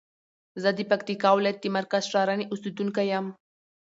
[0.61, 3.25] زه د پکتیکا ولایت د مرکز شرنی اوسیدونکی یم.